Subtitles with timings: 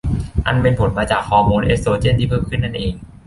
[0.47, 2.93] อันเป็นผลมาจากฮอร์โมนเอสโตรเจนที่เพิ่มขึ้นนั่นเอง